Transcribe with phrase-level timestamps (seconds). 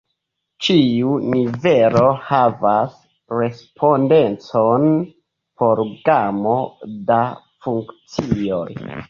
[0.67, 2.95] Ĉiu nivelo havas
[3.41, 4.87] respondecon
[5.63, 6.57] por gamo
[7.13, 7.21] da
[7.69, 8.67] funkcioj.